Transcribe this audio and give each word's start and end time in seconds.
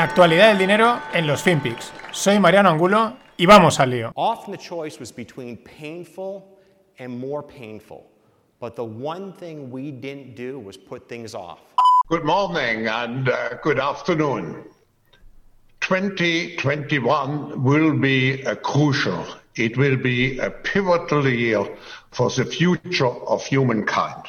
La 0.00 0.04
actualidad 0.04 0.48
del 0.48 0.56
dinero 0.56 0.98
en 1.12 1.26
los 1.26 1.42
FinPix. 1.42 1.92
Soy 2.10 2.38
Mariano 2.38 2.70
Angulo 2.70 3.18
y 3.36 3.44
vamos 3.44 3.78
al 3.80 3.90
lío. 3.90 4.12
Often 4.14 4.52
the 4.52 4.58
choice 4.58 4.98
was 4.98 5.12
between 5.14 5.58
painful 5.58 6.58
and 6.98 7.20
more 7.20 7.46
painful. 7.46 8.10
But 8.60 8.76
the 8.76 8.82
one 8.82 9.34
thing 9.34 9.70
we 9.70 9.90
didn't 9.92 10.36
do 10.36 10.58
was 10.58 10.78
put 10.78 11.06
things 11.06 11.34
off. 11.34 11.58
Good 12.08 12.24
morning 12.24 12.86
and 12.86 13.28
uh, 13.28 13.58
good 13.62 13.78
afternoon. 13.78 14.64
2021 15.82 17.62
will 17.62 17.92
be 17.92 18.40
a 18.44 18.56
crucial, 18.56 19.22
it 19.56 19.76
will 19.76 19.98
be 19.98 20.38
a 20.38 20.48
pivotal 20.48 21.28
year 21.28 21.76
for 22.10 22.30
the 22.30 22.46
future 22.46 23.04
of 23.28 23.44
humankind. 23.44 24.24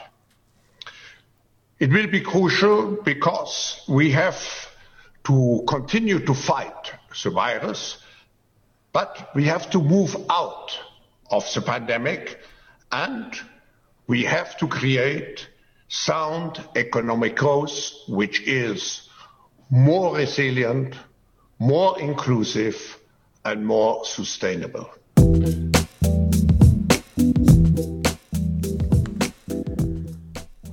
It 1.80 1.94
will 1.94 2.08
be 2.08 2.20
crucial 2.20 2.98
because 3.06 3.86
we 3.88 4.12
have 4.12 4.36
to 5.32 5.64
continue 5.66 6.20
to 6.20 6.34
fight 6.34 6.92
the 7.24 7.30
virus, 7.30 8.04
but 8.92 9.30
we 9.34 9.46
have 9.46 9.70
to 9.70 9.80
move 9.80 10.14
out 10.30 10.78
of 11.30 11.46
the 11.54 11.62
pandemic 11.62 12.38
and 12.92 13.40
we 14.08 14.24
have 14.26 14.58
to 14.58 14.68
create 14.68 15.48
sound 15.88 16.62
economic 16.76 17.38
growth 17.38 17.94
which 18.10 18.42
is 18.42 19.08
more 19.70 20.18
resilient, 20.18 20.96
more 21.60 21.98
inclusive 22.02 23.00
and 23.46 23.66
more 23.66 24.04
sustainable. 24.04 24.90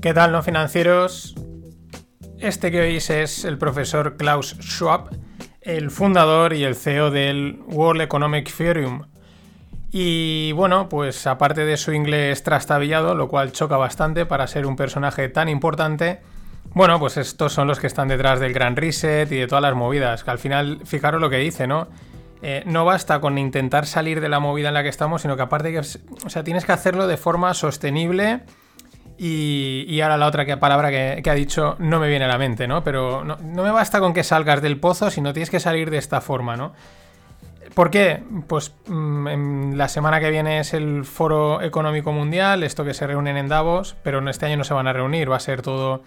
¿Qué 0.01 0.15
tal, 0.15 0.33
no 0.33 0.43
financieros? 0.43 1.35
Este 2.41 2.71
que 2.71 2.81
oís 2.81 3.11
es 3.11 3.45
el 3.45 3.59
profesor 3.59 4.17
Klaus 4.17 4.57
Schwab, 4.61 5.11
el 5.61 5.91
fundador 5.91 6.53
y 6.53 6.63
el 6.63 6.77
CEO 6.77 7.11
del 7.11 7.61
World 7.67 8.03
Economic 8.03 8.49
Forum. 8.49 9.07
Y 9.91 10.53
bueno, 10.53 10.89
pues 10.89 11.27
aparte 11.27 11.65
de 11.65 11.77
su 11.77 11.93
inglés 11.93 12.45
trastabillado, 12.45 13.17
lo 13.17 13.27
cual 13.29 13.51
choca 13.51 13.77
bastante 13.77 14.25
para 14.25 14.47
ser 14.47 14.67
un 14.67 14.77
personaje 14.77 15.29
tan 15.29 15.49
importante, 15.49 16.21
bueno, 16.75 17.01
pues 17.01 17.17
estos 17.17 17.53
son 17.53 17.67
los 17.67 17.81
que 17.81 17.89
están 17.89 18.07
detrás 18.07 18.39
del 18.39 18.53
Gran 18.53 18.77
Reset 18.77 19.31
y 19.33 19.37
de 19.37 19.47
todas 19.49 19.63
las 19.63 19.75
movidas, 19.75 20.23
que 20.23 20.31
al 20.31 20.39
final, 20.39 20.81
fijaros 20.85 21.21
lo 21.21 21.31
que 21.31 21.39
dice, 21.39 21.67
¿no? 21.67 21.89
Eh, 22.41 22.63
no 22.67 22.85
basta 22.85 23.21
con 23.21 23.37
intentar 23.37 23.85
salir 23.85 24.21
de 24.21 24.29
la 24.29 24.39
movida 24.39 24.69
en 24.69 24.75
la 24.75 24.85
que 24.85 24.91
estamos, 24.91 25.23
sino 25.23 25.35
que 25.35 25.43
aparte 25.43 25.73
que, 25.73 25.81
o 25.81 26.31
sea, 26.31 26.45
tienes 26.45 26.65
que 26.65 26.71
hacerlo 26.71 27.09
de 27.09 27.17
forma 27.17 27.53
sostenible 27.53 28.43
y, 29.19 30.01
ahora 30.01 30.17
la 30.17 30.27
otra 30.27 30.61
palabra 30.61 30.91
que, 30.91 31.23
ha 31.29 31.35
dicho 31.35 31.75
no 31.81 31.99
me 31.99 32.09
viene 32.09 32.25
a 32.25 32.29
la 32.29 32.39
mente, 32.39 32.69
¿no? 32.69 32.85
Pero 32.85 33.25
no, 33.25 33.37
me 33.41 33.71
basta 33.71 33.99
con 33.99 34.15
que 34.15 34.23
salgas 34.23 34.63
del 34.63 34.79
pozo, 34.79 35.11
sino 35.11 35.33
tienes 35.33 35.51
que 35.51 35.59
salir 35.59 35.91
de 35.91 35.99
esta 35.99 36.21
forma, 36.21 36.57
¿no? 36.57 36.73
¿Por 37.75 37.91
qué? 37.91 38.23
Pues 38.47 38.75
mm, 38.87 39.75
la 39.75 39.89
semana 39.89 40.21
que 40.21 40.31
viene 40.31 40.61
es 40.61 40.73
el 40.73 41.05
Foro 41.05 41.61
Económico 41.63 42.13
Mundial, 42.13 42.63
esto 42.63 42.85
que 42.85 42.95
se 42.95 43.07
reúnen 43.07 43.37
en 43.37 43.49
Davos, 43.49 43.97
pero 44.03 44.27
este 44.29 44.47
año 44.47 44.57
no 44.57 44.65
se 44.65 44.75
van 44.75 44.87
a 44.87 44.93
reunir, 44.93 45.31
va 45.31 45.37
a 45.37 45.41
ser 45.41 45.63
todo 45.63 46.03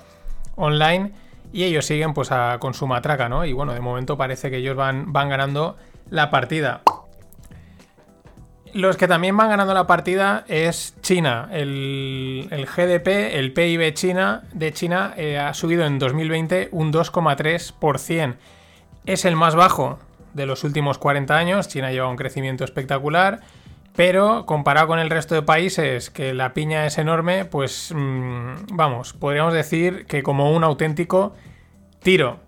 online 0.55 1.11
y 1.53 1.63
ellos 1.63 1.85
siguen 1.85 2.13
pues 2.13 2.29
con 2.59 2.73
su 2.73 2.87
matraca, 2.87 3.27
¿no? 3.27 3.45
Y 3.45 3.53
bueno, 3.53 3.73
de 3.73 3.81
momento 3.81 4.17
parece 4.17 4.49
que 4.49 4.57
ellos 4.57 4.75
van, 4.75 5.11
van 5.11 5.29
ganando 5.29 5.75
la 6.09 6.29
partida. 6.29 6.81
Los 8.73 8.95
que 8.95 9.07
también 9.07 9.35
van 9.35 9.49
ganando 9.49 9.73
la 9.73 9.85
partida 9.85 10.45
es 10.47 10.95
China. 11.01 11.49
El, 11.51 12.47
GDP, 12.49 13.35
el 13.35 13.51
PIB 13.51 13.93
China, 13.93 14.43
de 14.53 14.71
China 14.71 15.13
eh, 15.17 15.37
ha 15.37 15.53
subido 15.53 15.85
en 15.85 15.99
2020 15.99 16.69
un 16.71 16.93
2,3%. 16.93 18.35
Es 19.05 19.25
el 19.25 19.35
más 19.35 19.55
bajo 19.55 19.99
de 20.33 20.45
los 20.45 20.63
últimos 20.63 20.97
40 20.97 21.35
años. 21.35 21.67
China 21.67 21.91
lleva 21.91 22.07
un 22.07 22.15
crecimiento 22.15 22.63
espectacular. 22.63 23.41
Pero 23.93 24.45
comparado 24.45 24.87
con 24.87 24.99
el 24.99 25.09
resto 25.09 25.35
de 25.35 25.41
países, 25.41 26.09
que 26.09 26.33
la 26.33 26.53
piña 26.53 26.85
es 26.85 26.97
enorme, 26.97 27.43
pues 27.43 27.93
mm, 27.93 28.67
vamos, 28.71 29.11
podríamos 29.11 29.53
decir 29.53 30.05
que 30.05 30.23
como 30.23 30.55
un 30.55 30.63
auténtico 30.63 31.35
tiro. 32.01 32.39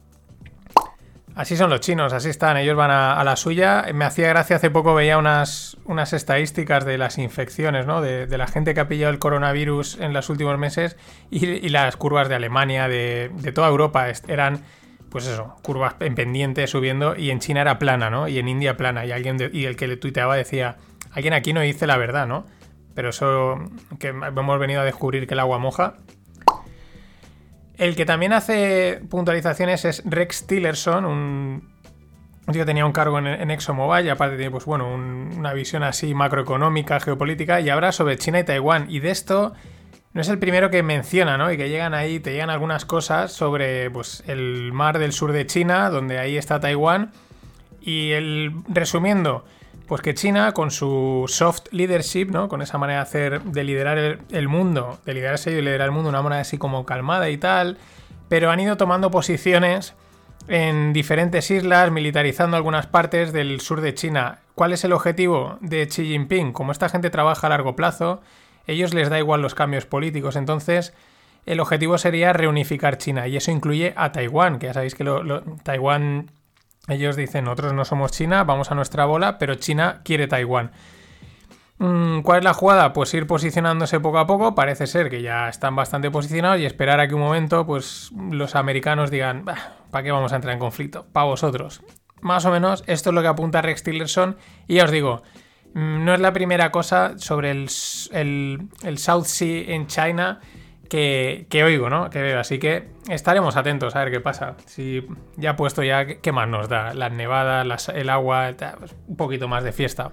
Así 1.36 1.58
son 1.58 1.72
los 1.72 1.80
chinos, 1.80 2.14
así 2.14 2.30
están, 2.30 2.58
ellos 2.58 2.76
van 2.76 2.92
a, 2.92 3.24
la 3.24 3.36
suya. 3.36 3.86
Me 3.92 4.06
hacía 4.06 4.28
gracia, 4.28 4.58
hace 4.58 4.70
poco 4.70 4.94
veía 4.94 5.18
unas, 5.18 5.78
unas 5.86 6.14
estadísticas 6.14 6.86
de 6.86 7.00
las 7.00 7.18
infecciones, 7.18 7.88
¿no? 7.88 8.02
De, 8.02 8.28
la 8.38 8.46
gente 8.46 8.76
que 8.76 8.80
ha 8.80 8.88
pillado 8.88 9.12
el 9.12 9.18
coronavirus 9.18 10.00
en 10.00 10.14
los 10.14 10.30
últimos 10.30 10.60
meses 10.60 10.96
y, 11.32 11.70
las 11.70 11.98
curvas 11.98 12.30
de 12.30 12.36
Alemania, 12.36 12.88
de, 12.88 13.32
toda 13.56 13.68
Europa, 13.68 14.06
eran, 14.28 14.64
pues 15.10 15.26
eso, 15.26 15.56
curvas 15.64 15.96
en 16.02 16.14
pendiente 16.14 16.68
subiendo 16.68 17.16
y 17.16 17.32
en 17.32 17.40
China 17.40 17.62
era 17.62 17.80
plana, 17.80 18.12
¿no? 18.12 18.28
Y 18.28 18.38
en 18.38 18.48
India 18.48 18.78
plana. 18.78 19.04
Y, 19.04 19.12
alguien 19.12 19.38
y 19.52 19.66
el 19.66 19.76
que 19.76 19.88
le 19.88 19.98
tuiteaba 19.98 20.36
decía, 20.36 20.78
alguien 21.12 21.34
aquí 21.34 21.52
no 21.52 21.62
dice 21.62 21.88
la 21.88 21.98
verdad, 21.98 22.28
¿no? 22.28 22.46
Pero 22.94 23.10
eso 23.10 23.60
que 23.98 24.10
hemos 24.10 24.60
venido 24.60 24.82
a 24.82 24.84
descubrir 24.84 25.26
que 25.26 25.34
el 25.34 25.40
agua 25.40 25.58
moja. 25.58 25.96
El 27.84 27.98
que 27.98 28.06
también 28.06 28.32
hace 28.32 29.02
puntualizaciones 29.10 29.84
es 29.84 30.04
Rex 30.06 30.48
Tillerson, 30.48 31.04
un, 31.04 31.70
tío 32.50 32.62
que 32.62 32.66
tenía 32.66 32.86
un 32.86 32.94
cargo 32.94 33.20
en, 33.20 33.28
en 33.28 33.52
ExxonMobil 33.52 34.10
aparte 34.10 34.38
tiene 34.38 34.52
pues, 34.52 34.64
bueno, 34.64 34.88
una 34.94 35.52
visión 35.52 35.84
así 35.84 36.14
macroeconómica, 36.14 37.02
geopolítica 37.02 37.60
y 37.60 37.70
habla 37.70 37.92
sobre 37.92 38.18
China 38.18 38.40
y 38.40 38.46
Taiwán. 38.46 38.86
Y 38.88 39.02
de 39.02 39.12
esto 39.12 39.52
no 40.14 40.22
es 40.22 40.30
el 40.30 40.40
primero 40.40 40.70
que 40.70 40.82
menciona, 40.82 41.38
¿no? 41.38 41.52
Y 41.52 41.58
que 41.58 41.68
llegan 41.68 41.94
ahí, 41.94 42.22
te 42.22 42.32
llegan 42.32 42.50
algunas 42.50 42.86
cosas 42.86 43.34
sobre 43.34 43.92
pues, 43.92 44.24
el 44.28 44.72
mar 44.72 44.98
del 44.98 45.12
sur 45.12 45.34
de 45.34 45.46
China, 45.46 45.90
donde 45.90 46.20
ahí 46.20 46.38
está 46.38 46.62
Taiwán. 46.62 47.12
Y 47.82 48.12
el, 48.12 48.54
resumiendo, 48.70 49.44
pues 49.88 50.02
que 50.02 50.14
China, 50.14 50.54
con 50.54 50.72
su 50.72 51.26
soft 51.28 51.66
leadership, 51.72 52.28
¿no? 52.28 52.48
Con 52.48 52.62
esa 52.62 52.78
manera 52.78 53.00
de 53.00 53.04
hacer, 53.04 53.42
de 53.42 53.64
liderar 53.64 54.20
el, 54.32 54.48
mundo, 54.48 55.00
de 55.06 55.14
liderarse 55.14 55.52
y 55.52 55.62
liderar 55.62 55.86
el 55.86 55.92
mundo 55.92 56.10
de 56.10 56.16
una 56.16 56.22
manera 56.22 56.42
así 56.42 56.58
como 56.58 56.86
calmada 56.86 57.30
y 57.30 57.38
tal, 57.38 57.78
pero 58.30 58.50
han 58.50 58.60
ido 58.60 58.78
tomando 58.78 59.12
posiciones 59.12 59.94
en 60.48 60.94
diferentes 60.94 61.52
islas, 61.52 61.92
militarizando 61.92 62.58
algunas 62.58 62.88
partes 62.88 63.34
del 63.34 63.62
sur 63.62 63.82
de 63.82 63.94
China. 63.94 64.40
¿Cuál 64.56 64.74
es 64.74 64.84
el 64.84 64.94
objetivo 64.94 65.58
de 65.62 65.86
Xi 65.88 66.06
Jinping? 66.06 66.54
Como 66.54 66.72
esta 66.72 66.90
gente 66.90 67.10
trabaja 67.10 67.48
a 67.48 67.50
largo 67.50 67.76
plazo, 67.76 68.22
ellos 68.68 68.94
les 68.94 69.10
da 69.10 69.20
igual 69.20 69.42
los 69.42 69.56
cambios 69.56 69.86
políticos, 69.86 70.36
entonces 70.36 70.94
el 71.46 71.60
objetivo 71.60 71.98
sería 71.98 72.32
reunificar 72.32 72.98
China 72.98 73.28
y 73.28 73.36
eso 73.36 73.52
incluye 73.52 73.94
a 73.98 74.12
Taiwán, 74.12 74.60
que 74.60 74.68
ya 74.68 74.74
sabéis 74.74 74.96
que 74.96 75.06
Taiwán 75.64 76.32
ellos 76.88 77.16
dicen, 77.16 77.46
nosotros 77.46 77.74
no 77.74 77.86
somos 77.86 78.12
China, 78.12 78.44
vamos 78.44 78.72
a 78.72 78.76
nuestra 78.76 79.06
bola, 79.06 79.38
pero 79.38 79.56
China 79.56 80.02
quiere 80.04 80.28
Taiwán. 80.28 80.72
Mm, 81.78 82.22
¿Cuál 82.22 82.40
es 82.40 82.44
la 82.44 82.54
jugada? 82.54 82.94
Pues 82.94 83.14
ir 83.14 83.26
posicionándose 83.26 84.00
poco 84.00 84.20
a 84.20 84.28
poco. 84.28 84.54
Parece 84.54 84.88
ser 84.88 85.10
que 85.10 85.22
ya 85.22 85.50
están 85.50 85.76
bastante 85.76 86.12
posicionados 86.12 86.60
y 86.60 86.66
esperar 86.66 87.00
a 87.00 87.08
que 87.08 87.16
un 87.16 87.22
momento 87.22 87.66
pues, 87.66 88.12
los 88.32 88.56
americanos 88.56 89.12
digan, 89.12 89.46
¿para 89.92 90.04
qué 90.04 90.12
vamos 90.12 90.34
a 90.34 90.36
entrar 90.36 90.54
en 90.54 90.60
conflicto? 90.60 91.06
Para 91.12 91.26
vosotros. 91.26 91.82
Más 92.22 92.46
o 92.46 92.52
menos 92.52 92.84
esto 92.88 93.10
es 93.10 93.14
lo 93.14 93.22
que 93.22 93.28
apunta 93.28 93.62
Rex 93.62 93.84
Tillerson. 93.84 94.38
Y 94.68 94.76
ya 94.76 94.86
os 94.86 94.92
digo, 94.92 95.24
mm, 95.74 96.06
no 96.06 96.14
es 96.14 96.20
la 96.20 96.34
primera 96.34 96.72
cosa 96.72 97.18
sobre 97.18 97.52
el, 97.52 97.70
el 98.12 98.98
South 98.98 99.26
Sea 99.26 99.74
en 99.74 99.88
China 99.88 100.42
que, 100.90 101.64
oigo, 101.66 101.90
¿no? 101.90 102.10
Que 102.10 102.22
veo. 102.22 102.40
Así 102.40 102.60
que 102.60 102.90
estaremos 103.10 103.56
atentos 103.56 103.96
a 103.96 104.04
ver 104.04 104.12
qué 104.12 104.20
pasa. 104.20 104.56
Si 104.66 105.06
ya 105.38 105.56
puesto 105.56 105.84
ya, 105.84 106.06
¿qué 106.06 106.32
más 106.32 106.48
nos 106.48 106.70
da? 106.70 106.94
Las 106.94 107.12
nevadas, 107.12 107.90
el 107.90 108.10
agua, 108.10 108.54
pues, 108.80 108.96
un 109.08 109.18
poquito 109.18 109.48
más 109.48 109.64
de 109.64 109.72
fiesta. 109.72 110.12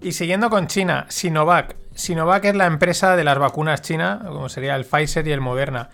Y 0.00 0.12
siguiendo 0.12 0.50
con 0.50 0.66
China, 0.66 1.06
Sinovac. 1.08 1.76
Sinovac 1.94 2.44
es 2.44 2.54
la 2.54 2.66
empresa 2.66 3.16
de 3.16 3.24
las 3.24 3.38
vacunas 3.38 3.82
china, 3.82 4.22
como 4.26 4.48
sería 4.48 4.76
el 4.76 4.84
Pfizer 4.84 5.26
y 5.26 5.32
el 5.32 5.40
Moderna. 5.40 5.90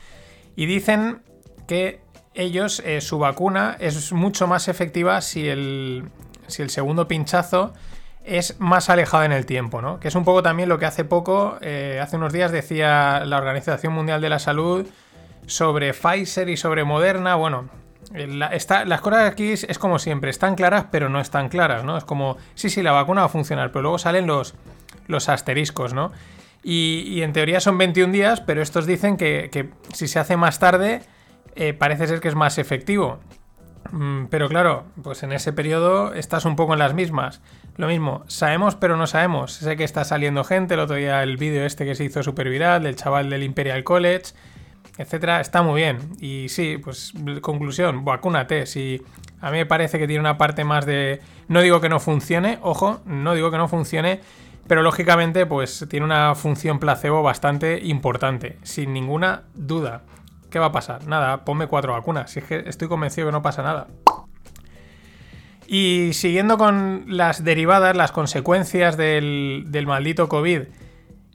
Y 0.57 0.67
dicen 0.67 1.23
que 1.69 2.01
ellos, 2.35 2.83
eh, 2.85 3.01
su 3.01 3.19
vacuna 3.19 3.77
es 3.79 4.13
mucho 4.13 4.47
más 4.47 4.69
efectiva 4.69 5.21
si 5.21 5.49
el, 5.49 6.09
si 6.47 6.63
el 6.63 6.71
segundo 6.71 7.07
pinchazo 7.07 7.73
es 8.25 8.61
más 8.61 8.91
alejada 8.91 9.25
en 9.25 9.33
el 9.33 9.47
tiempo, 9.47 9.81
¿no? 9.81 9.99
Que 10.01 10.09
es 10.09 10.15
un 10.15 10.25
poco 10.25 10.43
también 10.43 10.69
lo 10.69 10.79
que 10.79 10.87
hace 10.87 11.05
poco, 11.05 11.59
eh, 11.61 11.99
hace 12.03 12.17
unos 12.17 12.33
días 12.33 12.53
decía 12.53 13.25
la 13.25 13.39
Organización 13.39 13.93
Mundial 13.93 14.21
de 14.21 14.29
la 14.29 14.39
Salud 14.39 14.87
sobre 15.47 15.93
Pfizer 15.93 16.49
y 16.49 16.57
sobre 16.57 16.85
Moderna. 16.85 17.35
Bueno, 17.35 17.69
las 18.13 19.01
cosas 19.01 19.31
aquí 19.31 19.53
es, 19.53 19.79
como 19.79 19.99
siempre, 19.99 20.31
están 20.31 20.55
claras 20.55 20.87
pero 20.91 21.09
no 21.09 21.21
están 21.21 21.49
claras, 21.49 21.85
¿no? 21.85 21.97
Es 21.97 22.05
como, 22.05 22.37
sí, 22.55 22.71
sí, 22.71 22.83
la 22.83 22.93
vacuna 22.93 23.23
va 23.23 23.27
a 23.27 23.31
funcionar, 23.31 23.73
pero 23.73 23.83
luego 23.83 23.99
salen 23.99 24.27
los, 24.27 24.55
los 25.07 25.29
asteriscos, 25.29 25.95
¿no? 25.95 26.13
Y, 26.63 27.23
en 27.23 27.33
teoría 27.33 27.59
son 27.61 27.79
21 27.79 28.13
días, 28.13 28.41
pero 28.41 28.61
estos 28.61 28.87
dicen 28.87 29.17
que, 29.17 29.71
si 29.95 30.09
se 30.09 30.19
hace 30.19 30.37
más 30.37 30.59
tarde, 30.59 31.03
eh, 31.55 31.73
parece 31.73 32.07
ser 32.07 32.21
que 32.21 32.29
es 32.29 32.35
más 32.35 32.59
efectivo. 32.59 33.19
Mm, 33.93 34.27
pero 34.27 34.49
claro, 34.49 34.85
pues 35.03 35.23
en 35.23 35.33
ese 35.33 35.53
periodo 35.53 36.13
estás 36.13 36.45
un 36.45 36.57
poco 36.57 36.75
en 36.75 36.79
las 36.79 36.95
mismas. 36.95 37.41
Lo 37.77 37.87
mismo, 37.87 38.25
sabemos 38.27 38.75
pero 38.75 38.97
no 38.97 39.07
sabemos. 39.07 39.53
Sé 39.53 39.77
que 39.77 39.85
está 39.85 40.05
saliendo 40.05 40.45
gente, 40.45 40.75
el 40.75 40.81
otro 40.81 40.97
día 40.97 41.23
el 41.23 41.37
vídeo 41.37 41.65
este 41.65 41.85
que 41.85 41.95
se 41.95 42.05
hizo 42.05 42.23
súper 42.23 42.49
viral 42.49 42.83
del 42.83 42.97
chaval 42.97 43.31
del 43.31 43.43
Imperial 43.43 43.85
College. 43.85 44.33
etcétera, 44.99 45.41
está 45.41 45.63
muy 45.63 45.81
bien. 45.81 45.99
Y 46.21 46.49
sí, 46.49 46.79
pues 46.83 47.15
conclusión, 47.41 48.05
vacúnate. 48.05 48.67
Si 48.67 49.03
a 49.41 49.51
mí 49.51 49.59
me 49.59 49.67
parece 49.67 49.99
que 49.99 50.07
tiene 50.07 50.21
una 50.21 50.37
parte 50.37 50.65
más 50.65 50.85
de... 50.85 51.21
No 51.49 51.63
digo 51.63 51.81
que 51.81 51.89
no 51.89 52.01
funcione, 52.01 52.59
ojo, 52.63 53.01
no 53.07 53.35
digo 53.35 53.51
que 53.51 53.57
no 53.57 53.67
funcione, 53.69 54.21
pero 54.67 54.83
lógicamente 54.83 55.47
pues 55.47 55.87
tiene 55.89 56.05
una 56.05 56.35
función 56.35 56.79
placebo 56.79 57.23
bastante 57.23 57.81
importante, 57.83 58.59
sin 58.63 58.93
ninguna 58.93 59.45
duda. 59.55 60.03
¿Qué 60.51 60.59
va 60.59 60.67
a 60.67 60.73
pasar? 60.73 61.07
Nada, 61.07 61.45
ponme 61.45 61.67
cuatro 61.67 61.93
vacunas, 61.93 62.31
si 62.33 62.41
es 62.41 62.45
que 62.45 62.65
estoy 62.67 62.89
convencido 62.89 63.29
que 63.29 63.33
no 63.33 63.43
pasa 63.43 63.63
nada. 63.63 63.87
Y 65.73 66.15
siguiendo 66.15 66.59
con 66.59 67.05
las 67.07 67.45
derivadas, 67.45 67.97
las 67.97 68.11
consecuencias 68.11 68.97
del, 68.97 69.85
maldito 69.87 70.29
COVID, 70.29 70.63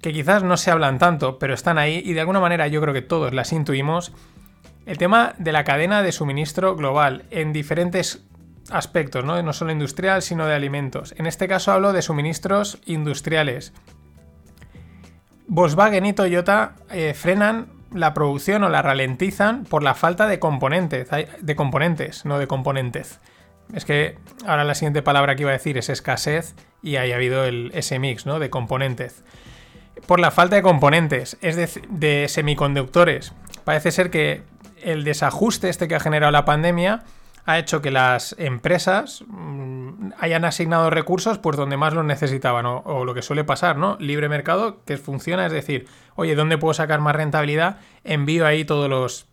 que 0.01 0.11
quizás 0.11 0.43
no 0.43 0.57
se 0.57 0.71
hablan 0.71 0.99
tanto, 0.99 1.39
pero 1.39 1.53
están 1.53 1.77
ahí 1.77 2.01
y 2.03 2.11
de 2.11 2.19
alguna 2.19 2.41
manera 2.41 2.67
yo 2.67 2.81
creo 2.81 2.93
que 2.93 3.01
todos 3.01 3.33
las 3.33 3.53
intuimos, 3.53 4.11
el 4.85 4.97
tema 4.97 5.35
de 5.37 5.53
la 5.53 5.63
cadena 5.63 6.01
de 6.01 6.11
suministro 6.11 6.75
global 6.75 7.23
en 7.31 7.53
diferentes 7.53 8.25
aspectos, 8.71 9.23
¿no? 9.23 9.41
no 9.41 9.53
solo 9.53 9.71
industrial, 9.71 10.21
sino 10.21 10.45
de 10.47 10.53
alimentos. 10.53 11.15
En 11.17 11.27
este 11.27 11.47
caso 11.47 11.71
hablo 11.71 11.93
de 11.93 12.01
suministros 12.01 12.79
industriales. 12.85 13.71
Volkswagen 15.47 16.05
y 16.07 16.11
Toyota 16.11 16.75
eh, 16.91 17.13
frenan 17.13 17.67
la 17.93 18.13
producción 18.13 18.65
o 18.65 18.69
la 18.69 18.81
ralentizan 18.81 19.63
por 19.63 19.81
la 19.81 19.93
falta 19.93 20.27
de 20.27 20.39
componentes, 20.39 21.07
de 21.39 21.55
componentes, 21.55 22.25
no 22.25 22.37
de 22.37 22.47
componentes. 22.47 23.21
Es 23.73 23.85
que 23.85 24.17
ahora 24.45 24.63
la 24.63 24.75
siguiente 24.75 25.01
palabra 25.01 25.35
que 25.35 25.43
iba 25.43 25.51
a 25.51 25.53
decir 25.53 25.77
es 25.77 25.89
escasez 25.89 26.55
y 26.81 26.97
ahí 26.97 27.11
ha 27.11 27.15
habido 27.15 27.45
el, 27.45 27.71
ese 27.73 27.99
mix, 27.99 28.25
¿no? 28.25 28.39
De 28.39 28.49
componentes 28.49 29.23
por 30.05 30.19
la 30.19 30.31
falta 30.31 30.55
de 30.55 30.61
componentes, 30.61 31.37
es 31.41 31.55
de, 31.55 31.69
de 31.89 32.27
semiconductores. 32.27 33.33
Parece 33.63 33.91
ser 33.91 34.09
que 34.09 34.43
el 34.83 35.03
desajuste 35.03 35.69
este 35.69 35.87
que 35.87 35.95
ha 35.95 35.99
generado 35.99 36.31
la 36.31 36.45
pandemia 36.45 37.03
ha 37.45 37.59
hecho 37.59 37.81
que 37.81 37.91
las 37.91 38.35
empresas 38.39 39.23
mm, 39.27 40.11
hayan 40.19 40.45
asignado 40.45 40.89
recursos 40.89 41.37
pues 41.37 41.57
donde 41.57 41.77
más 41.77 41.93
los 41.93 42.05
necesitaban 42.05 42.65
o, 42.65 43.05
lo 43.05 43.13
que 43.13 43.21
suele 43.21 43.43
pasar, 43.43 43.77
¿no? 43.77 43.97
Libre 43.99 44.29
mercado 44.29 44.83
que 44.83 44.97
funciona, 44.97 45.45
es 45.45 45.51
decir, 45.51 45.87
oye, 46.15 46.35
¿dónde 46.35 46.57
puedo 46.57 46.73
sacar 46.73 47.01
más 47.01 47.15
rentabilidad? 47.15 47.77
Envío 48.03 48.45
ahí 48.45 48.65
todos 48.65 48.89
los, 48.89 49.27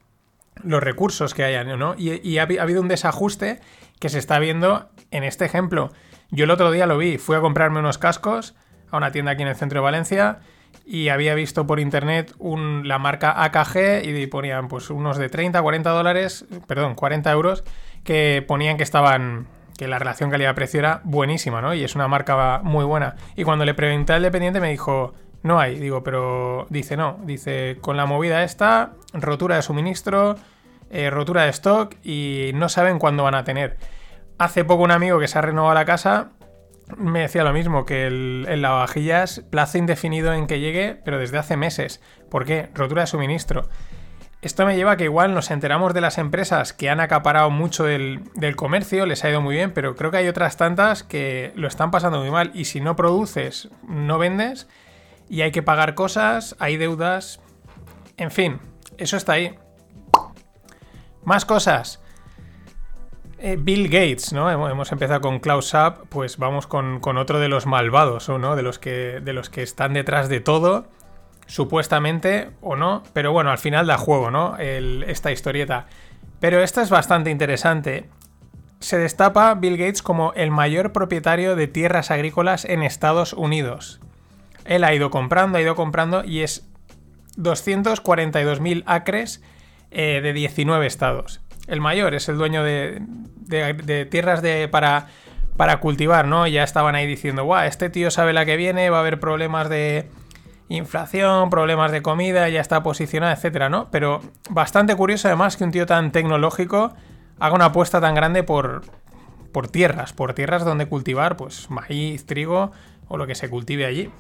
los 0.63 0.83
recursos 0.83 1.35
que 1.35 1.45
hayan, 1.45 1.79
¿no? 1.79 1.95
Y, 1.97 2.39
ha, 2.39 2.43
ha, 2.43 2.63
habido 2.63 2.83
un 2.83 2.89
desajuste 2.89 3.61
que 4.03 4.09
se 4.09 4.19
está 4.19 4.41
viendo 4.41 4.91
en 5.13 5.23
este 5.23 5.45
ejemplo. 5.45 5.93
Yo 6.33 6.43
el 6.43 6.51
otro 6.51 6.73
día 6.73 6.87
lo 6.87 6.99
vi, 6.99 7.19
fui 7.19 7.37
a 7.37 7.41
comprarme 7.41 7.79
unos 7.79 7.99
cascos 7.99 8.57
a 8.91 8.97
una 8.97 9.13
tienda 9.13 9.31
aquí 9.31 9.43
en 9.43 9.49
el 9.49 9.55
centro 9.55 9.79
de 9.79 9.85
Valencia 9.85 10.41
y 10.85 11.09
había 11.09 11.37
visto 11.37 11.69
por 11.69 11.79
internet 11.79 12.35
la 12.41 12.99
marca 12.99 13.45
AKG 13.45 14.05
y 14.05 14.27
ponían 14.27 14.67
pues 14.67 14.91
unos 14.91 15.19
de 15.19 15.29
30, 15.29 15.63
40 15.63 15.91
dólares, 15.91 16.47
perdón, 16.67 16.97
40 16.97 17.31
euros, 17.31 17.63
que 18.03 18.45
ponían 18.49 18.77
que 18.77 18.83
estaban, 18.83 19.47
que 19.79 19.87
la 19.87 20.01
relación 20.01 20.31
calidad-precio 20.31 20.81
era 20.81 21.01
buenísima, 21.05 21.61
¿no? 21.63 21.73
Y 21.73 21.85
es 21.85 21.95
una 21.95 22.09
marca 22.09 22.61
muy 22.65 22.85
buena. 22.85 23.15
Y 23.37 23.45
cuando 23.45 23.65
le 23.65 23.75
pregunté 23.75 24.15
al 24.15 24.23
dependiente 24.23 24.59
me 24.59 24.71
dijo, 24.71 25.15
no 25.45 25.61
hay, 25.61 25.79
digo, 25.79 26.03
pero 26.03 26.67
dice 26.71 26.97
no, 26.97 27.21
dice, 27.23 27.79
con 27.81 27.97
la 27.97 28.07
movida 28.07 28.43
esta, 28.43 28.95
rotura 29.13 29.55
de 29.55 29.63
suministro, 29.63 30.35
eh, 30.93 31.11
rotura 31.11 31.43
de 31.43 31.51
stock 31.51 31.97
y 32.05 32.53
no 32.55 32.69
saben 32.69 32.99
cuándo 32.99 33.25
van 33.25 33.35
a 33.35 33.45
tener. 33.45 33.77
Hace 34.39 34.65
poco 34.65 34.85
un 34.85 34.91
amigo 34.91 35.19
que 35.19 35.27
se 35.27 35.39
ha 35.39 35.43
renovado 35.43 35.75
la 35.75 35.85
casa 35.85 36.31
me 36.97 37.21
decía 37.21 37.45
lo 37.45 37.53
mismo, 37.53 37.85
que 37.87 38.07
el, 38.07 38.63
lavavajillas, 38.63 39.41
plazo 39.51 39.79
indefinido 39.79 40.33
en 40.35 40.47
que 40.47 40.61
llegue, 40.61 41.01
pero 41.05 41.19
desde 41.19 41.39
hace 41.39 41.57
meses. 41.57 42.01
¿Por 42.31 42.45
qué? 42.45 42.69
Rotura 42.75 43.03
de 43.03 43.07
suministro. 43.07 43.69
Esto 44.43 44.67
me 44.67 44.75
lleva 44.75 44.93
a 44.93 44.97
que 44.97 45.05
igual 45.05 45.35
nos 45.35 45.51
enteramos 45.51 45.95
de 45.95 46.01
las 46.01 46.19
empresas 46.19 46.73
que 46.73 46.91
han 46.91 47.01
acaparado 47.01 47.51
mucho 47.51 47.85
del, 47.85 48.23
del, 48.35 48.57
comercio, 48.57 49.07
les 49.07 49.25
ha 49.25 49.31
ido 49.31 49.41
muy 49.41 49.55
bien, 49.55 49.71
pero 49.73 49.95
creo 49.95 50.11
que 50.11 50.17
hay 50.17 50.29
otras 50.29 50.57
tantas 50.57 51.05
que 51.05 51.53
lo 51.55 51.69
están 51.69 51.93
pasando 51.93 52.19
muy 52.19 52.31
mal. 52.31 52.51
Y 52.53 52.65
si 52.65 52.81
no 52.81 52.97
produces, 52.97 53.69
no 53.87 54.19
vendes, 54.19 54.69
y 55.29 55.43
hay 55.43 55.53
que 55.53 55.63
pagar 55.63 55.95
cosas, 55.95 56.57
hay 56.59 56.77
deudas. 56.77 57.41
En 58.17 58.33
fin, 58.33 58.61
eso 58.99 59.17
está 59.17 59.35
ahí. 59.35 59.57
Más 61.25 61.45
cosas. 61.45 62.01
Eh, 63.39 63.57
Bill 63.59 63.89
Gates, 63.89 64.33
¿no? 64.33 64.51
Hemos 64.51 64.93
empezado 64.93 65.21
con 65.21 65.41
Klaus 65.41 65.67
Schwab, 65.67 66.07
pues 66.09 66.39
vamos 66.39 66.67
con, 66.69 67.01
otro 67.19 67.41
de 67.41 67.49
los 67.49 67.67
malvados, 67.67 68.29
¿no? 68.29 68.55
De 68.55 68.63
los, 68.63 68.79
que, 68.79 69.21
de 69.21 69.33
los 69.33 69.51
que 69.51 69.63
están 69.63 69.95
detrás 69.95 70.29
de 70.29 70.41
todo, 70.41 70.87
supuestamente 71.47 72.51
o 72.61 72.77
no, 72.77 73.03
pero 73.13 73.33
bueno, 73.33 73.51
al 73.51 73.59
final 73.59 73.89
da 73.89 73.99
juego, 73.99 74.31
¿no? 74.31 74.57
esta 74.59 75.33
historieta. 75.33 75.87
Pero 76.39 76.63
esta 76.63 76.83
es 76.83 76.91
bastante 76.91 77.31
interesante. 77.31 78.09
Se 78.79 78.99
destapa 78.99 79.55
Bill 79.55 79.77
Gates 79.77 80.03
como 80.03 80.33
el 80.35 80.51
mayor 80.51 80.93
propietario 80.93 81.57
de 81.57 81.67
tierras 81.67 82.11
agrícolas 82.11 82.65
en 82.65 82.83
Estados 82.83 83.33
Unidos. 83.33 84.01
Él 84.65 84.85
ha 84.85 84.95
ido 84.95 85.11
comprando, 85.11 85.59
ha 85.59 85.61
ido 85.61 85.75
comprando 85.75 86.25
y 86.25 86.41
es 86.41 86.65
242.000 87.37 88.85
acres 88.87 89.43
eh, 89.93 90.21
de 90.23 90.33
19 90.33 90.87
estados. 90.87 91.41
El 91.67 91.81
mayor 91.81 92.15
es 92.15 92.29
el 92.29 92.39
dueño 92.39 92.65
de, 92.65 93.03
tierras 94.11 94.43
para, 94.71 95.07
para 95.57 95.81
cultivar, 95.81 96.27
¿no? 96.27 96.47
Ya 96.47 96.65
estaban 96.65 96.95
ahí 96.95 97.07
diciendo, 97.07 97.45
guau, 97.45 97.67
este 97.67 97.91
tío 97.91 98.11
sabe 98.11 98.33
la 98.33 98.45
que 98.45 98.57
viene, 98.57 98.91
va 98.91 98.99
a 98.99 99.01
haber 99.01 99.21
problemas 99.21 99.69
de 99.69 100.11
inflación, 100.69 101.51
problemas 101.51 101.93
de 101.93 102.03
comida, 102.03 102.49
ya 102.49 102.61
está 102.61 102.83
posicionado, 102.83 103.33
etcétera, 103.33 103.69
¿no? 103.69 103.91
Pero 103.91 104.23
bastante 104.51 104.97
curioso 104.97 105.29
además 105.29 105.57
que 105.57 105.65
un 105.65 105.71
tío 105.71 105.87
tan 105.87 106.13
tecnológico 106.13 106.95
haga 107.39 107.55
una 107.55 107.67
apuesta 107.67 108.01
tan 108.01 108.15
grande 108.15 108.43
por, 108.43 108.83
por 109.53 109.69
tierras, 109.69 110.13
por 110.13 110.35
tierras 110.35 110.65
donde 110.65 110.87
cultivar, 110.87 111.37
pues 111.37 111.71
maíz, 111.71 112.27
trigo 112.27 112.73
o 113.09 113.17
lo 113.17 113.27
que 113.27 113.35
se 113.35 113.51
cultive 113.51 113.85
allí. 113.85 114.11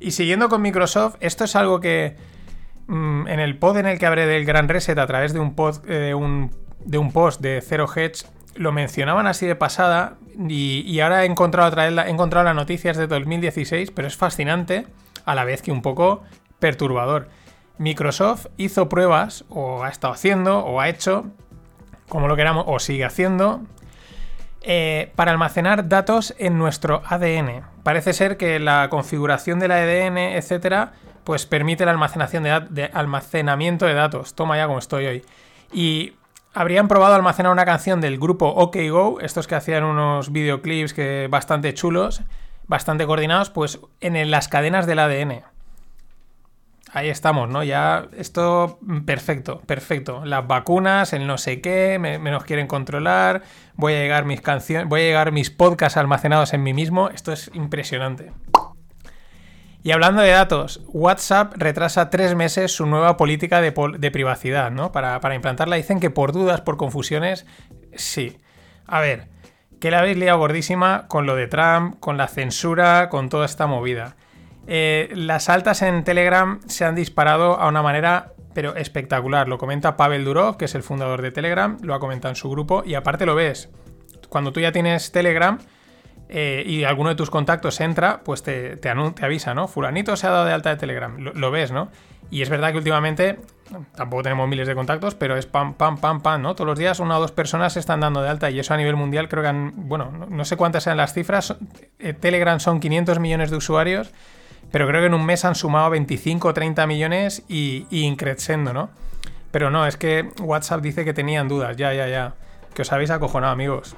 Y 0.00 0.10
siguiendo 0.10 0.48
con 0.48 0.60
Microsoft, 0.60 1.16
esto 1.20 1.44
es 1.44 1.56
algo 1.56 1.80
que 1.80 2.16
mm, 2.86 3.28
en 3.28 3.40
el 3.40 3.58
pod 3.58 3.78
en 3.78 3.86
el 3.86 3.98
que 3.98 4.06
hablé 4.06 4.26
del 4.26 4.44
Gran 4.44 4.68
Reset 4.68 4.98
a 4.98 5.06
través 5.06 5.32
de 5.32 5.40
un, 5.40 5.54
pod, 5.54 5.88
eh, 5.88 6.14
un 6.14 6.50
de 6.84 6.98
un 6.98 7.12
post 7.12 7.40
de 7.40 7.60
Zero 7.60 7.88
Hedge 7.94 8.26
lo 8.56 8.72
mencionaban 8.72 9.26
así 9.26 9.46
de 9.46 9.56
pasada 9.56 10.16
y, 10.48 11.00
ahora 11.00 11.24
he 11.24 11.26
encontrado, 11.26 11.68
otra 11.68 11.86
he 11.86 12.10
encontrado 12.10 12.44
las 12.44 12.54
noticias 12.54 12.96
de 12.96 13.06
2016, 13.06 13.90
pero 13.90 14.08
es 14.08 14.16
fascinante 14.16 14.86
a 15.24 15.34
la 15.34 15.44
vez 15.44 15.62
que 15.62 15.72
un 15.72 15.82
poco 15.82 16.22
perturbador. 16.58 17.28
Microsoft 17.78 18.46
hizo 18.56 18.88
pruebas, 18.88 19.44
o 19.48 19.82
ha 19.82 19.88
estado 19.88 20.12
haciendo, 20.12 20.60
o 20.60 20.80
ha 20.80 20.88
hecho, 20.88 21.26
como 22.08 22.28
lo 22.28 22.36
queramos, 22.36 22.64
o 22.68 22.78
sigue 22.78 23.04
haciendo, 23.04 23.62
eh, 24.62 25.12
para 25.16 25.32
almacenar 25.32 25.88
datos 25.88 26.34
en 26.38 26.58
nuestro 26.58 27.02
ADN. 27.06 27.62
Parece 27.82 28.12
ser 28.12 28.36
que 28.36 28.58
la 28.60 28.88
configuración 28.90 29.58
del 29.58 29.72
ADN, 29.72 30.18
etcétera, 30.36 30.92
pues 31.24 31.46
permite 31.46 31.84
la 31.84 31.90
almacenación 31.90 32.44
de, 32.44 32.90
almacenamiento 32.92 33.86
de 33.86 33.94
datos. 33.94 34.34
Toma 34.34 34.56
ya 34.56 34.66
como 34.66 34.78
estoy 34.78 35.06
hoy. 35.06 35.24
Y 35.72 36.12
habrían 36.52 36.88
probado 36.88 37.14
almacenar 37.14 37.52
una 37.52 37.64
canción 37.64 38.00
del 38.00 38.18
grupo 38.18 38.46
OK 38.46 38.76
Go, 38.90 39.20
estos 39.20 39.46
que 39.46 39.54
hacían 39.54 39.84
unos 39.84 40.32
videoclips 40.32 40.94
que 40.94 41.28
bastante 41.30 41.74
chulos, 41.74 42.22
bastante 42.66 43.06
coordinados, 43.06 43.50
pues 43.50 43.80
en 44.00 44.30
las 44.30 44.48
cadenas 44.48 44.86
del 44.86 44.98
ADN. 44.98 45.42
Ahí 46.92 47.08
estamos, 47.08 47.48
¿no? 47.48 47.64
Ya 47.64 48.06
esto 48.16 48.78
perfecto, 49.04 49.60
perfecto. 49.66 50.24
Las 50.24 50.46
vacunas, 50.46 51.12
el 51.12 51.26
no 51.26 51.38
sé 51.38 51.60
qué, 51.60 51.98
me 51.98 52.18
nos 52.18 52.44
quieren 52.44 52.68
controlar, 52.68 53.42
voy 53.74 53.94
a 53.94 53.98
llegar 53.98 54.26
mis 54.26 54.40
canciones, 54.40 54.88
voy 54.88 55.00
a 55.00 55.04
llegar 55.04 55.32
mis 55.32 55.50
podcasts 55.50 55.96
almacenados 55.96 56.54
en 56.54 56.62
mí 56.62 56.72
mismo. 56.72 57.08
Esto 57.08 57.32
es 57.32 57.50
impresionante. 57.52 58.32
Y 59.84 59.92
hablando 59.92 60.22
de 60.22 60.30
datos, 60.30 60.80
WhatsApp 60.88 61.52
retrasa 61.58 62.08
tres 62.08 62.34
meses 62.34 62.72
su 62.72 62.86
nueva 62.86 63.18
política 63.18 63.60
de, 63.60 63.70
privacidad, 64.10 64.70
¿no? 64.70 64.92
Para, 64.92 65.34
implantarla 65.34 65.76
dicen 65.76 66.00
que 66.00 66.08
por 66.08 66.32
dudas, 66.32 66.62
por 66.62 66.78
confusiones, 66.78 67.44
sí. 67.92 68.38
A 68.86 69.00
ver, 69.00 69.28
que 69.80 69.90
la 69.90 69.98
habéis 69.98 70.16
liado 70.16 70.38
gordísima 70.38 71.06
con 71.06 71.26
lo 71.26 71.36
de 71.36 71.48
Trump, 71.48 72.00
con 72.00 72.16
la 72.16 72.28
censura, 72.28 73.10
con 73.10 73.28
toda 73.28 73.44
esta 73.44 73.66
movida. 73.66 74.16
Eh, 74.66 75.10
las 75.14 75.50
altas 75.50 75.82
en 75.82 76.02
Telegram 76.02 76.60
se 76.66 76.86
han 76.86 76.94
disparado 76.94 77.60
a 77.60 77.68
una 77.68 77.82
manera 77.82 78.32
pero 78.54 78.76
espectacular. 78.76 79.48
Lo 79.48 79.58
comenta 79.58 79.98
Pavel 79.98 80.24
Durov, 80.24 80.56
que 80.56 80.64
es 80.64 80.74
el 80.74 80.82
fundador 80.82 81.20
de 81.20 81.30
Telegram, 81.30 81.76
lo 81.82 81.92
ha 81.92 82.00
comentado 82.00 82.32
en 82.32 82.36
su 82.36 82.48
grupo 82.48 82.84
y 82.86 82.94
aparte 82.94 83.26
lo 83.26 83.34
ves. 83.34 83.68
Cuando 84.30 84.50
tú 84.50 84.60
ya 84.60 84.72
tienes 84.72 85.12
Telegram, 85.12 85.58
eh, 86.36 86.64
y 86.66 86.82
alguno 86.82 87.10
de 87.10 87.14
tus 87.14 87.30
contactos 87.30 87.80
entra, 87.80 88.22
pues 88.24 88.42
te, 88.42 88.76
te, 88.76 88.88
avisa, 88.90 89.54
¿no? 89.54 89.68
Fulanito 89.68 90.16
se 90.16 90.26
ha 90.26 90.30
dado 90.30 90.46
de 90.46 90.52
alta 90.52 90.70
de 90.70 90.76
Telegram, 90.76 91.16
lo, 91.16 91.50
ves, 91.52 91.70
¿no? 91.70 91.90
Y 92.28 92.42
es 92.42 92.50
verdad 92.50 92.72
que 92.72 92.78
últimamente, 92.78 93.38
tampoco 93.94 94.24
tenemos 94.24 94.48
miles 94.48 94.66
de 94.66 94.74
contactos, 94.74 95.14
pero 95.14 95.36
es 95.36 95.46
pam, 95.46 95.74
pam, 95.74 95.96
pam, 95.96 96.22
pam, 96.22 96.42
¿no? 96.42 96.56
Todos 96.56 96.66
los 96.66 96.76
días 96.76 96.98
una 96.98 97.18
o 97.18 97.20
dos 97.20 97.30
personas 97.30 97.74
se 97.74 97.78
están 97.78 98.00
dando 98.00 98.20
de 98.20 98.30
alta 98.30 98.50
y 98.50 98.58
eso 98.58 98.74
a 98.74 98.76
nivel 98.76 98.96
mundial 98.96 99.28
creo 99.28 99.44
que 99.44 99.48
han, 99.48 99.88
bueno, 99.88 100.10
no, 100.28 100.44
sé 100.44 100.56
cuántas 100.56 100.82
sean 100.82 100.96
las 100.96 101.12
cifras, 101.12 101.54
eh, 102.00 102.14
Telegram 102.14 102.58
son 102.58 102.80
500 102.80 103.20
millones 103.20 103.52
de 103.52 103.56
usuarios, 103.56 104.10
pero 104.72 104.88
creo 104.88 105.02
que 105.02 105.06
en 105.06 105.14
un 105.14 105.24
mes 105.24 105.44
han 105.44 105.54
sumado 105.54 105.88
25 105.90 106.48
o 106.48 106.52
30 106.52 106.84
millones 106.88 107.44
y, 107.46 107.86
y 107.90 108.02
increciendo, 108.02 108.72
¿no? 108.72 108.90
Pero 109.52 109.70
no, 109.70 109.86
es 109.86 109.96
que 109.96 110.32
WhatsApp 110.42 110.80
dice 110.80 111.04
que 111.04 111.14
tenían 111.14 111.46
dudas, 111.46 111.76
ya, 111.76 111.94
ya, 111.94 112.08
ya. 112.08 112.34
Que 112.74 112.82
os 112.82 112.92
habéis 112.92 113.10
acojonado, 113.10 113.52
amigos. 113.52 113.94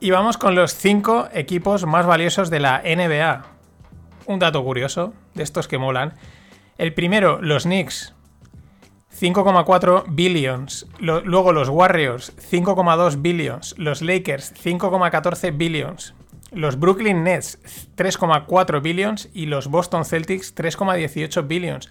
Y 0.00 0.10
vamos 0.10 0.36
con 0.36 0.54
los 0.54 0.74
5 0.74 1.28
equipos 1.32 1.86
más 1.86 2.06
valiosos 2.06 2.50
de 2.50 2.60
la 2.60 2.82
NBA. 2.84 3.44
Un 4.26 4.38
dato 4.38 4.62
curioso, 4.62 5.14
de 5.34 5.42
estos 5.42 5.68
que 5.68 5.78
molan. 5.78 6.14
El 6.76 6.92
primero, 6.92 7.40
los 7.40 7.64
Knicks, 7.64 8.14
5,4 9.18 10.04
billions. 10.08 10.86
luego 10.98 11.52
los 11.52 11.68
Warriors, 11.68 12.32
5,2 12.36 13.22
billions. 13.22 13.74
Los 13.78 14.02
Lakers, 14.02 14.52
5,14 14.62 15.56
billions. 15.56 16.14
Los 16.50 16.78
Brooklyn 16.78 17.22
Nets, 17.22 17.58
3,4 17.96 18.82
billions. 18.82 19.28
Y 19.32 19.46
los 19.46 19.68
Boston 19.68 20.04
Celtics, 20.04 20.54
3,18 20.54 21.46
billions. 21.46 21.90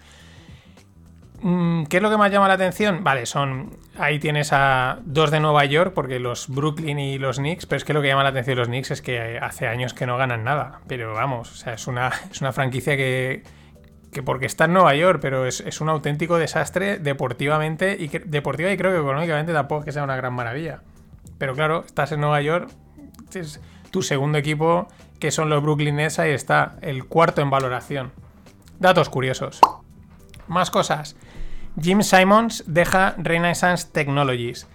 Mm, 1.44 1.84
¿Qué 1.84 1.98
es 1.98 2.02
lo 2.02 2.08
que 2.08 2.16
más 2.16 2.32
llama 2.32 2.48
la 2.48 2.54
atención? 2.54 3.04
Vale, 3.04 3.26
son. 3.26 3.76
Ahí 3.98 4.18
tienes 4.18 4.50
a 4.54 5.00
dos 5.04 5.30
de 5.30 5.40
Nueva 5.40 5.66
York, 5.66 5.92
porque 5.94 6.18
los 6.18 6.48
Brooklyn 6.48 6.98
y 6.98 7.18
los 7.18 7.36
Knicks, 7.36 7.66
pero 7.66 7.76
es 7.76 7.84
que 7.84 7.92
lo 7.92 8.00
que 8.00 8.08
llama 8.08 8.22
la 8.22 8.30
atención 8.30 8.56
de 8.56 8.60
los 8.60 8.68
Knicks 8.68 8.92
es 8.92 9.02
que 9.02 9.38
hace 9.38 9.68
años 9.68 9.92
que 9.92 10.06
no 10.06 10.16
ganan 10.16 10.42
nada. 10.42 10.80
Pero 10.88 11.12
vamos, 11.12 11.52
o 11.52 11.54
sea, 11.54 11.74
es 11.74 11.86
una, 11.86 12.10
es 12.30 12.40
una 12.40 12.52
franquicia 12.52 12.96
que, 12.96 13.42
que 14.10 14.22
porque 14.22 14.46
está 14.46 14.64
en 14.64 14.72
Nueva 14.72 14.94
York, 14.94 15.18
pero 15.20 15.44
es, 15.44 15.80
un 15.82 15.90
auténtico 15.90 16.38
desastre 16.38 16.96
deportivamente 16.98 17.94
y 18.00 18.08
deportiva 18.08 18.72
y 18.72 18.78
creo 18.78 18.92
que 18.92 19.00
económicamente 19.00 19.52
tampoco 19.52 19.80
es 19.80 19.84
que 19.84 19.92
sea 19.92 20.04
una 20.04 20.16
gran 20.16 20.32
maravilla. 20.32 20.80
Pero 21.36 21.54
claro, 21.54 21.84
estás 21.84 22.10
en 22.12 22.22
Nueva 22.22 22.40
York, 22.40 22.70
es 23.34 23.60
tu 23.90 24.00
segundo 24.00 24.38
equipo, 24.38 24.88
que 25.20 25.30
son 25.30 25.50
los 25.50 25.62
Brooklyn 25.62 25.96
Nets, 25.96 26.20
y 26.20 26.30
está 26.30 26.76
el 26.80 27.04
cuarto 27.04 27.42
en 27.42 27.50
valoración. 27.50 28.12
Datos 28.78 29.10
curiosos. 29.10 29.60
Más 30.48 30.70
cosas. 30.70 31.16
Jim 31.80 32.02
Simons 32.02 32.62
deja 32.66 33.14
Renaissance 33.18 33.88
Technologies. 33.90 34.68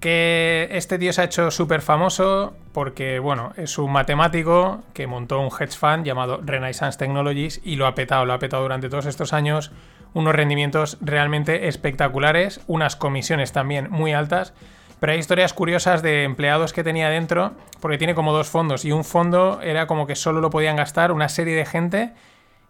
Que 0.00 0.68
este 0.72 0.98
tío 0.98 1.12
se 1.12 1.22
ha 1.22 1.24
hecho 1.24 1.50
súper 1.50 1.80
famoso 1.80 2.54
porque, 2.72 3.18
bueno, 3.18 3.52
es 3.56 3.78
un 3.78 3.92
matemático 3.92 4.82
que 4.92 5.06
montó 5.06 5.40
un 5.40 5.46
hedge 5.46 5.76
fund 5.76 6.04
llamado 6.04 6.40
Renaissance 6.44 6.98
Technologies 6.98 7.60
y 7.64 7.76
lo 7.76 7.86
ha 7.86 7.94
petado, 7.94 8.26
lo 8.26 8.32
ha 8.32 8.38
petado 8.38 8.62
durante 8.62 8.88
todos 8.88 9.06
estos 9.06 9.32
años. 9.32 9.72
Unos 10.14 10.34
rendimientos 10.34 10.98
realmente 11.00 11.68
espectaculares, 11.68 12.60
unas 12.66 12.96
comisiones 12.96 13.52
también 13.52 13.90
muy 13.90 14.12
altas. 14.12 14.52
Pero 14.98 15.12
hay 15.12 15.18
historias 15.18 15.52
curiosas 15.52 16.02
de 16.02 16.24
empleados 16.24 16.72
que 16.72 16.82
tenía 16.82 17.08
dentro, 17.08 17.52
porque 17.80 17.98
tiene 17.98 18.14
como 18.14 18.32
dos 18.32 18.48
fondos. 18.48 18.84
Y 18.84 18.92
un 18.92 19.04
fondo 19.04 19.60
era 19.62 19.86
como 19.86 20.06
que 20.06 20.16
solo 20.16 20.40
lo 20.40 20.50
podían 20.50 20.76
gastar 20.76 21.12
una 21.12 21.28
serie 21.28 21.54
de 21.54 21.66
gente, 21.66 22.12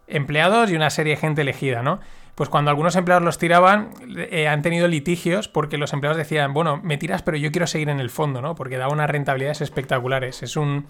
empleados 0.07 0.69
y 0.69 0.75
una 0.75 0.89
serie 0.89 1.15
de 1.15 1.21
gente 1.21 1.41
elegida, 1.41 1.83
¿no? 1.83 1.99
Pues 2.37 2.51
cuando 2.51 2.69
algunos 2.69 2.95
empleados 2.95 3.23
los 3.23 3.39
tiraban, 3.39 3.89
eh, 4.15 4.47
han 4.47 4.61
tenido 4.61 4.87
litigios 4.87 5.47
porque 5.47 5.79
los 5.79 5.91
empleados 5.93 6.17
decían, 6.17 6.53
bueno, 6.53 6.79
me 6.83 6.99
tiras, 6.99 7.23
pero 7.23 7.35
yo 7.35 7.51
quiero 7.51 7.65
seguir 7.65 7.89
en 7.89 7.99
el 7.99 8.11
fondo, 8.11 8.43
¿no? 8.43 8.53
Porque 8.53 8.77
da 8.77 8.89
unas 8.89 9.09
rentabilidades 9.09 9.61
espectaculares. 9.61 10.43
Es 10.43 10.55
un, 10.55 10.85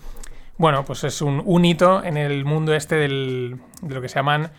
bueno, 0.58 0.84
pues 0.84 1.06
es 1.06 1.22
un, 1.22 1.64
hito 1.64 2.04
en 2.04 2.18
el 2.18 2.44
mundo 2.44 2.74
este 2.74 2.96
del, 2.96 3.62
de 3.82 3.96
lo 3.96 4.02
que 4.02 4.10
se 4.10 4.16
llaman 4.16 4.52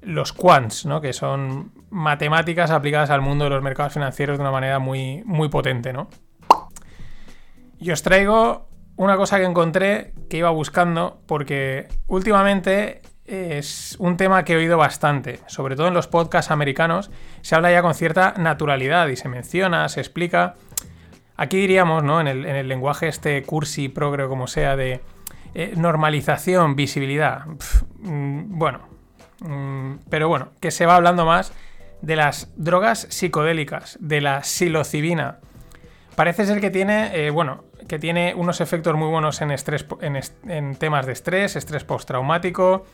los 0.00 0.32
quants, 0.32 0.86
¿no? 0.86 1.02
Que 1.02 1.12
son 1.12 1.72
matemáticas 1.90 2.70
aplicadas 2.70 3.10
al 3.10 3.20
mundo 3.20 3.44
de 3.44 3.50
los 3.50 3.62
mercados 3.62 3.92
financieros 3.92 4.38
de 4.38 4.44
una 4.44 4.50
manera 4.50 4.78
muy, 4.78 5.22
muy 5.26 5.50
potente, 5.50 5.92
¿no? 5.92 6.08
Y 7.78 7.90
os 7.90 8.02
traigo 8.02 8.70
una 8.96 9.18
cosa 9.18 9.36
que 9.36 9.44
encontré 9.44 10.14
que 10.30 10.38
iba 10.38 10.48
buscando 10.48 11.20
porque 11.26 11.86
últimamente 12.06 13.02
es 13.26 13.96
un 13.98 14.16
tema 14.16 14.44
que 14.44 14.52
he 14.52 14.56
oído 14.56 14.76
bastante, 14.76 15.40
sobre 15.46 15.76
todo 15.76 15.88
en 15.88 15.94
los 15.94 16.08
podcasts 16.08 16.50
americanos, 16.50 17.10
se 17.40 17.54
habla 17.54 17.70
ya 17.70 17.82
con 17.82 17.94
cierta 17.94 18.34
naturalidad 18.36 19.08
y 19.08 19.16
se 19.16 19.28
menciona, 19.28 19.88
se 19.88 20.00
explica. 20.00 20.54
Aquí 21.36 21.56
diríamos, 21.56 22.04
¿no? 22.04 22.20
En 22.20 22.28
el, 22.28 22.68
lenguaje 22.68 23.08
este 23.08 23.42
cursi, 23.42 23.88
progre, 23.88 24.28
como 24.28 24.46
sea, 24.46 24.76
de 24.76 25.00
eh, 25.54 25.72
normalización, 25.76 26.76
visibilidad. 26.76 27.46
Mm, 27.98 28.58
bueno, 28.58 28.80
mm, 29.40 29.94
pero 30.10 30.28
bueno, 30.28 30.50
que 30.60 30.70
se 30.70 30.86
va 30.86 30.96
hablando 30.96 31.24
más 31.24 31.52
de 32.02 32.16
las 32.16 32.52
drogas 32.56 33.06
psicodélicas, 33.10 33.96
de 34.00 34.20
la 34.20 34.42
psilocibina. 34.42 35.38
Parece 36.14 36.44
ser 36.44 36.60
que 36.60 36.70
tiene, 36.70 37.10
eh, 37.14 37.30
bueno, 37.30 37.64
que 37.88 37.98
tiene 37.98 38.34
unos 38.36 38.60
efectos 38.60 38.94
muy 38.94 39.08
buenos 39.08 39.40
en, 39.40 39.50
estrés, 39.50 39.86
en 40.00 40.76
temas 40.76 41.06
de 41.06 41.12
estrés, 41.12 41.56
estrés 41.56 41.84
postraumático, 41.84 42.84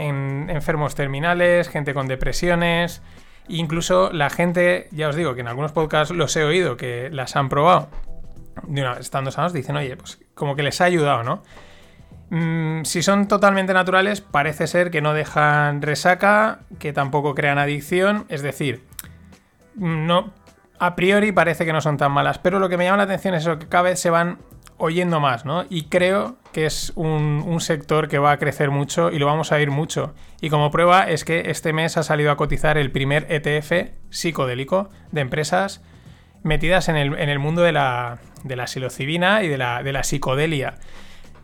en 0.00 0.48
enfermos 0.48 0.94
terminales, 0.94 1.68
gente 1.68 1.92
con 1.92 2.08
depresiones, 2.08 3.02
incluso 3.48 4.10
la 4.12 4.30
gente, 4.30 4.88
ya 4.92 5.08
os 5.08 5.16
digo 5.16 5.34
que 5.34 5.42
en 5.42 5.48
algunos 5.48 5.72
podcasts 5.72 6.14
los 6.14 6.34
he 6.36 6.44
oído 6.44 6.78
que 6.78 7.10
las 7.10 7.36
han 7.36 7.50
probado, 7.50 7.90
de 8.66 8.80
una, 8.80 8.94
estando 8.94 9.30
sanos, 9.30 9.52
dicen, 9.52 9.76
oye, 9.76 9.96
pues 9.96 10.18
como 10.34 10.56
que 10.56 10.62
les 10.62 10.80
ha 10.80 10.84
ayudado, 10.84 11.22
¿no? 11.22 11.42
Mm, 12.30 12.84
si 12.84 13.02
son 13.02 13.28
totalmente 13.28 13.74
naturales, 13.74 14.22
parece 14.22 14.66
ser 14.66 14.90
que 14.90 15.02
no 15.02 15.12
dejan 15.12 15.82
resaca, 15.82 16.60
que 16.78 16.94
tampoco 16.94 17.34
crean 17.34 17.58
adicción, 17.58 18.24
es 18.28 18.40
decir, 18.40 18.86
no, 19.74 20.32
a 20.78 20.96
priori 20.96 21.32
parece 21.32 21.66
que 21.66 21.74
no 21.74 21.82
son 21.82 21.98
tan 21.98 22.12
malas, 22.12 22.38
pero 22.38 22.58
lo 22.58 22.70
que 22.70 22.78
me 22.78 22.84
llama 22.84 22.98
la 22.98 23.02
atención 23.02 23.34
es 23.34 23.42
eso, 23.42 23.58
que 23.58 23.68
cada 23.68 23.82
vez 23.82 24.00
se 24.00 24.08
van 24.08 24.38
oyendo 24.80 25.20
más, 25.20 25.44
¿no? 25.44 25.64
Y 25.70 25.84
creo 25.84 26.36
que 26.52 26.66
es 26.66 26.92
un, 26.96 27.60
sector 27.60 28.08
que 28.08 28.18
va 28.18 28.32
a 28.32 28.38
crecer 28.38 28.70
mucho 28.70 29.10
y 29.10 29.18
lo 29.18 29.26
vamos 29.26 29.52
a 29.52 29.60
ir 29.60 29.70
mucho. 29.70 30.14
Y 30.40 30.50
como 30.50 30.70
prueba 30.70 31.08
es 31.08 31.24
que 31.24 31.50
este 31.50 31.72
mes 31.72 31.96
ha 31.96 32.02
salido 32.02 32.30
a 32.30 32.36
cotizar 32.36 32.78
el 32.78 32.90
primer 32.90 33.26
ETF 33.30 33.92
psicodélico 34.08 34.88
de 35.12 35.20
empresas 35.20 35.82
metidas 36.42 36.88
en 36.88 36.96
el, 36.96 37.38
mundo 37.38 37.62
de 37.62 37.72
la, 37.72 38.18
de 38.44 38.66
psilocibina 38.66 39.42
y 39.42 39.48
de 39.48 39.58
la, 39.58 39.82
de 39.82 39.92
la 39.92 40.02
psicodelia. 40.02 40.78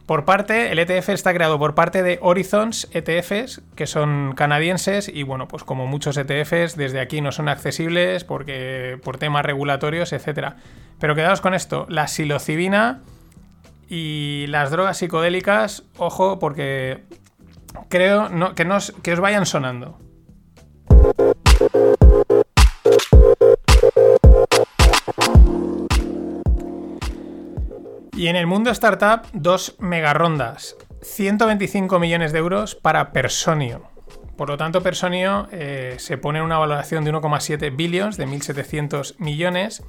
Por 0.07 0.25
parte, 0.25 0.71
el 0.71 0.78
ETF 0.78 1.09
está 1.11 1.35
creado 1.35 1.59
por 1.59 1.75
parte 1.75 2.05
de 2.05 2.21
Horizons 2.23 2.88
ETFs, 2.93 3.62
que 3.75 3.88
son 3.88 4.35
canadienses, 4.37 5.09
y 5.09 5.25
bueno, 5.25 5.49
pues 5.49 5.64
como 5.64 5.88
muchos 5.88 6.16
ETFs, 6.16 6.76
desde 6.76 7.00
aquí 7.00 7.21
no 7.21 7.33
son 7.33 7.49
accesibles 7.49 8.23
porque 8.23 8.99
por 9.02 9.19
temas 9.19 9.45
regulatorios, 9.45 10.12
etc. 10.12 10.55
Pero 11.00 11.16
quedaos 11.16 11.40
con 11.40 11.55
esto, 11.55 11.87
la 11.88 12.07
psilocibina 12.07 13.02
y 13.88 14.47
las 14.49 14.71
drogas 14.71 14.99
psicodélicas, 14.99 15.85
ojo, 15.99 16.38
porque 16.38 17.05
creo 17.88 18.28
que, 18.55 18.64
nos, 18.64 18.93
que 19.02 19.12
os 19.12 19.21
vayan 19.21 19.47
sonando. 19.47 19.99
Y 28.16 28.28
en 28.28 28.37
el 28.37 28.47
mundo 28.47 28.71
startup, 28.71 29.26
dos 29.35 29.76
mega 29.78 30.14
rondas. 30.14 30.76
125 31.02 31.99
millones 31.99 32.33
de 32.33 32.38
euros 32.38 32.75
para 32.75 33.12
Personio. 33.12 33.83
Por 34.37 34.49
lo 34.49 34.57
tanto, 34.57 34.83
Personio 34.83 35.49
eh, 35.52 35.97
se 35.99 36.19
pone 36.19 36.38
en 36.38 36.45
una 36.45 36.59
valoración 36.59 37.05
de 37.05 37.12
1,7 37.12 37.76
billions, 37.76 38.16
de 38.16 38.26
1.700 38.26 39.16
millones. 39.19 39.83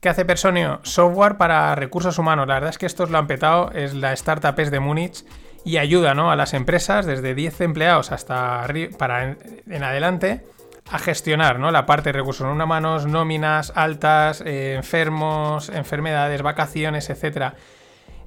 ¿Qué 0.00 0.10
hace 0.10 0.24
Personio? 0.26 0.80
Software 0.82 1.36
para 1.36 1.74
recursos 1.74 2.18
humanos. 2.18 2.46
La 2.46 2.54
verdad 2.54 2.70
es 2.70 2.78
que 2.78 2.86
estos 2.86 3.10
lo 3.10 3.18
han 3.18 3.26
petado, 3.26 3.70
es 3.72 3.94
la 3.94 4.12
startup 4.12 4.58
es 4.60 4.70
de 4.70 4.78
Múnich 4.78 5.24
y 5.64 5.78
ayuda 5.78 6.14
¿no? 6.14 6.30
a 6.30 6.36
las 6.36 6.52
empresas 6.54 7.06
desde 7.06 7.34
10 7.34 7.62
empleados 7.62 8.12
hasta 8.12 8.66
para 8.98 9.36
en, 9.68 9.82
adelante 9.82 10.44
a 10.90 10.98
gestionar 10.98 11.58
¿no? 11.58 11.70
la 11.70 11.86
parte 11.86 12.10
de 12.10 12.18
recursos 12.18 12.46
humanos, 12.46 13.06
nóminas, 13.06 13.72
altas, 13.74 14.42
eh, 14.42 14.74
enfermos, 14.74 15.70
enfermedades, 15.70 16.42
vacaciones, 16.42 17.10
etc. 17.10 17.54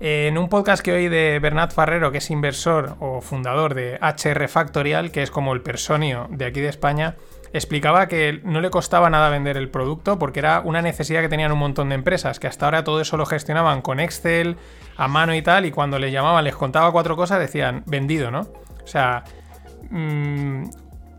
En 0.02 0.38
un 0.38 0.48
podcast 0.48 0.82
que 0.82 0.94
oí 0.94 1.10
de 1.10 1.40
Bernat 1.40 1.74
Farrero, 1.74 2.12
que 2.12 2.20
es 2.20 2.32
inversor 2.32 2.96
o 3.02 3.20
fundador 3.20 3.74
de 3.74 4.00
HR 4.02 4.48
Factorial, 4.48 5.12
que 5.12 5.24
es 5.24 5.30
como 5.30 5.52
el 5.54 5.62
personio 5.62 6.28
de 6.32 6.46
aquí 6.46 6.62
de 6.62 6.70
España, 6.70 7.18
explicaba 7.52 8.08
que 8.08 8.40
no 8.46 8.62
le 8.62 8.70
costaba 8.70 9.10
nada 9.10 9.30
vender 9.30 9.58
el 9.58 9.70
producto 9.70 10.18
porque 10.18 10.40
era 10.40 10.62
una 10.62 10.82
necesidad 10.82 11.20
que 11.20 11.28
tenían 11.28 11.52
un 11.52 11.60
montón 11.60 11.90
de 11.90 11.96
empresas, 11.96 12.40
que 12.40 12.48
hasta 12.48 12.64
ahora 12.64 12.86
todo 12.86 13.02
eso 13.02 13.18
lo 13.18 13.26
gestionaban 13.26 13.82
con 13.82 14.00
Excel, 14.00 14.56
a 14.96 15.10
mano 15.10 15.36
y 15.36 15.42
tal, 15.42 15.66
y 15.66 15.72
cuando 15.72 16.00
le 16.00 16.12
llamaban, 16.12 16.46
les 16.46 16.56
contaba 16.56 16.94
cuatro 16.94 17.18
cosas, 17.18 17.40
decían 17.40 17.84
vendido, 17.86 18.32
¿no? 18.32 18.48
O 18.82 18.88
sea, 18.88 19.26
mmm, 19.90 20.64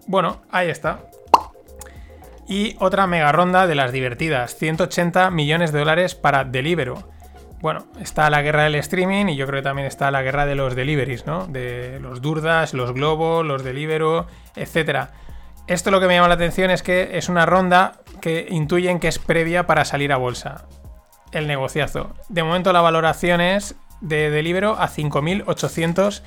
bueno, 0.07 0.41
ahí 0.51 0.71
está. 0.71 1.01
Y 2.49 2.77
otra 2.81 3.07
mega 3.07 3.31
ronda 3.31 3.67
de 3.67 3.75
las 3.75 3.93
divertidas, 3.93 4.57
180 4.57 5.31
millones 5.31 5.71
de 5.71 5.81
dólares 5.81 6.15
para 6.15 6.45
Deliveroo. 6.45 7.05
Bueno, 7.61 7.85
está 8.01 8.31
la 8.31 8.41
guerra 8.41 8.65
del 8.65 8.77
streaming 8.77 9.27
y 9.27 9.37
yo 9.37 9.47
creo 9.47 9.61
que 9.61 9.65
también 9.65 9.87
está 9.87 10.11
la 10.11 10.23
guerra 10.23 10.47
de 10.47 10.55
los 10.55 10.75
deliveries, 10.75 11.27
¿no? 11.27 11.47
De 11.47 12.01
los 12.01 12.23
Durdas, 12.23 12.73
los 12.73 12.95
Globo, 12.95 13.43
los 13.43 13.63
Deliveroo, 13.63 14.27
etcétera. 14.57 15.13
Esto 15.67 15.91
lo 15.91 16.01
que 16.01 16.07
me 16.07 16.15
llama 16.15 16.29
la 16.29 16.35
atención 16.35 16.71
es 16.71 16.83
que 16.83 17.19
es 17.19 17.29
una 17.29 17.45
ronda 17.45 18.01
que 18.23 18.47
intuyen 18.51 18.99
que 18.99 19.09
es 19.09 19.19
previa 19.19 19.67
para 19.67 19.85
salir 19.85 20.13
a 20.13 20.17
bolsa. 20.17 20.67
El 21.33 21.47
negociazo. 21.47 22.15
De 22.29 22.43
momento 22.43 22.73
la 22.73 22.81
valoración 22.81 23.41
es 23.41 23.77
de 24.01 24.31
Delibero 24.31 24.77
a 24.81 24.89
5.800 24.89 26.23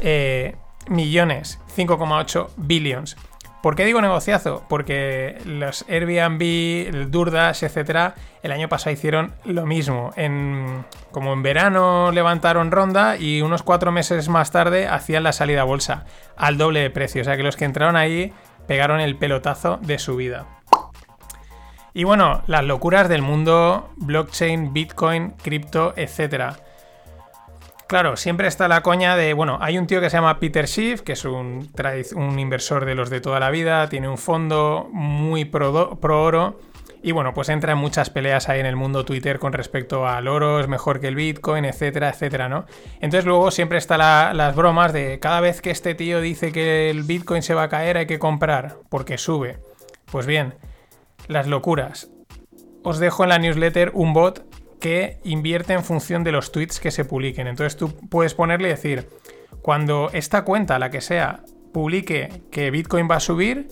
eh, 0.00 0.56
millones, 0.88 1.60
5,8 1.76 2.48
billions. 2.56 3.16
¿Por 3.62 3.74
qué 3.74 3.84
digo 3.84 4.00
negociazo? 4.00 4.64
Porque 4.68 5.38
los 5.44 5.84
Airbnb, 5.88 6.40
el 6.88 7.10
Durdash, 7.10 7.64
etcétera, 7.64 8.14
el 8.42 8.52
año 8.52 8.68
pasado 8.68 8.94
hicieron 8.94 9.32
lo 9.44 9.66
mismo. 9.66 10.12
En, 10.14 10.84
como 11.10 11.32
en 11.32 11.42
verano 11.42 12.12
levantaron 12.12 12.70
ronda 12.70 13.16
y 13.16 13.42
unos 13.42 13.64
cuatro 13.64 13.90
meses 13.90 14.28
más 14.28 14.52
tarde 14.52 14.86
hacían 14.86 15.24
la 15.24 15.32
salida 15.32 15.62
a 15.62 15.64
bolsa 15.64 16.04
al 16.36 16.56
doble 16.56 16.80
de 16.80 16.90
precio. 16.90 17.22
O 17.22 17.24
sea 17.24 17.36
que 17.36 17.42
los 17.42 17.56
que 17.56 17.64
entraron 17.64 17.96
ahí 17.96 18.32
pegaron 18.68 19.00
el 19.00 19.16
pelotazo 19.16 19.78
de 19.82 19.98
su 19.98 20.14
vida. 20.14 20.46
Y 21.94 22.04
bueno, 22.04 22.42
las 22.46 22.62
locuras 22.62 23.08
del 23.08 23.22
mundo, 23.22 23.90
blockchain, 23.96 24.72
bitcoin, 24.72 25.30
cripto, 25.42 25.94
etcétera. 25.96 26.58
Claro, 27.88 28.18
siempre 28.18 28.48
está 28.48 28.68
la 28.68 28.82
coña 28.82 29.16
de, 29.16 29.32
bueno, 29.32 29.56
hay 29.62 29.78
un 29.78 29.86
tío 29.86 30.02
que 30.02 30.10
se 30.10 30.18
llama 30.18 30.38
Peter 30.38 30.68
Schiff, 30.68 31.00
que 31.00 31.12
es 31.12 31.24
un, 31.24 31.70
un 32.16 32.38
inversor 32.38 32.84
de 32.84 32.94
los 32.94 33.08
de 33.08 33.22
toda 33.22 33.40
la 33.40 33.48
vida, 33.48 33.88
tiene 33.88 34.10
un 34.10 34.18
fondo 34.18 34.90
muy 34.92 35.46
pro, 35.46 35.98
oro. 36.02 36.60
Y 37.02 37.12
bueno, 37.12 37.32
pues 37.32 37.48
entra 37.48 37.72
en 37.72 37.78
muchas 37.78 38.10
peleas 38.10 38.50
ahí 38.50 38.60
en 38.60 38.66
el 38.66 38.76
mundo 38.76 39.06
Twitter 39.06 39.38
con 39.38 39.54
respecto 39.54 40.06
al 40.06 40.28
oro, 40.28 40.60
es 40.60 40.68
mejor 40.68 41.00
que 41.00 41.08
el 41.08 41.14
Bitcoin, 41.14 41.64
etcétera, 41.64 42.10
etcétera, 42.10 42.50
¿no? 42.50 42.66
Entonces 43.00 43.24
luego 43.24 43.50
siempre 43.50 43.78
está 43.78 43.96
las 44.34 44.54
bromas 44.54 44.92
de 44.92 45.18
cada 45.18 45.40
vez 45.40 45.62
que 45.62 45.70
este 45.70 45.94
tío 45.94 46.20
dice 46.20 46.52
que 46.52 46.90
el 46.90 47.04
Bitcoin 47.04 47.42
se 47.42 47.54
va 47.54 47.62
a 47.62 47.68
caer 47.70 47.96
hay 47.96 48.06
que 48.06 48.18
comprar, 48.18 48.76
porque 48.90 49.16
sube. 49.16 49.60
Pues 50.12 50.26
bien, 50.26 50.56
las 51.26 51.46
locuras. 51.46 52.10
Os 52.82 52.98
dejo 52.98 53.22
en 53.22 53.30
la 53.30 53.38
newsletter 53.38 53.92
un 53.94 54.12
bot 54.12 54.47
que 54.80 55.18
invierte 55.24 55.72
en 55.72 55.84
función 55.84 56.24
de 56.24 56.32
los 56.32 56.52
tweets 56.52 56.80
que 56.80 56.90
se 56.90 57.04
publiquen. 57.04 57.46
Entonces 57.46 57.76
tú 57.76 57.94
puedes 58.08 58.34
ponerle 58.34 58.68
y 58.68 58.72
decir, 58.72 59.08
cuando 59.62 60.10
esta 60.12 60.44
cuenta, 60.44 60.78
la 60.78 60.90
que 60.90 61.00
sea, 61.00 61.42
publique 61.72 62.42
que 62.50 62.70
Bitcoin 62.70 63.08
va 63.10 63.16
a 63.16 63.20
subir, 63.20 63.68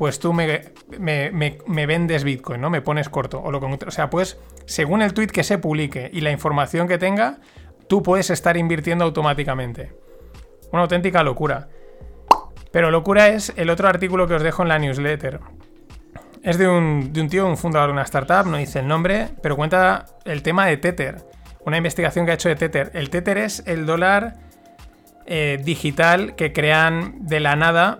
pues 0.00 0.18
tú 0.18 0.32
me, 0.32 0.72
me, 0.98 1.86
vendes 1.86 2.24
Bitcoin, 2.24 2.60
¿no? 2.60 2.70
Me 2.70 2.80
pones 2.80 3.08
corto. 3.08 3.40
O, 3.42 3.50
lo, 3.50 3.58
o 3.58 3.90
sea, 3.90 4.08
pues 4.08 4.38
según 4.64 5.02
el 5.02 5.12
tweet 5.12 5.26
que 5.26 5.44
se 5.44 5.58
publique 5.58 6.10
y 6.12 6.22
la 6.22 6.30
información 6.30 6.88
que 6.88 6.96
tenga, 6.96 7.38
tú 7.86 8.02
puedes 8.02 8.30
estar 8.30 8.56
invirtiendo 8.56 9.04
automáticamente. 9.04 9.92
Una 10.72 10.82
auténtica 10.82 11.22
locura. 11.22 11.68
Pero 12.72 12.90
locura 12.90 13.28
es 13.28 13.52
el 13.56 13.68
otro 13.68 13.88
artículo 13.88 14.26
que 14.26 14.34
os 14.34 14.42
dejo 14.42 14.62
en 14.62 14.68
la 14.68 14.78
newsletter. 14.78 15.40
Es 16.42 16.56
de 16.56 16.68
un, 16.68 17.12
tío, 17.28 17.46
un 17.46 17.58
fundador 17.58 17.88
de 17.88 17.92
una 17.92 18.02
startup, 18.02 18.46
no 18.46 18.56
dice 18.56 18.78
el 18.78 18.88
nombre, 18.88 19.28
pero 19.42 19.56
cuenta 19.56 20.06
el 20.24 20.42
tema 20.42 20.66
de 20.66 20.78
Tether. 20.78 21.18
Una 21.66 21.76
investigación 21.76 22.24
que 22.24 22.32
ha 22.32 22.34
hecho 22.34 22.48
de 22.48 22.56
Tether. 22.56 22.90
El 22.94 23.10
Tether 23.10 23.36
es 23.36 23.62
el 23.66 23.84
dólar 23.84 24.36
eh, 25.26 25.60
digital 25.62 26.34
que 26.36 26.54
crean 26.54 27.26
de 27.26 27.40
la 27.40 27.56
nada, 27.56 27.98